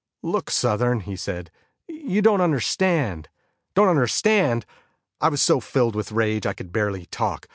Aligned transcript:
"Look, 0.23 0.49
Southern," 0.49 1.01
he 1.01 1.15
said, 1.15 1.51
"you 1.87 2.23
don't 2.23 2.41
understand." 2.41 3.29
"Don't 3.75 3.87
understand!" 3.87 4.65
I 5.21 5.29
was 5.29 5.43
so 5.43 5.59
filled 5.59 5.95
with 5.95 6.11
rage 6.11 6.47
I 6.47 6.53
could 6.53 6.71
barely 6.73 7.05
talk. 7.05 7.47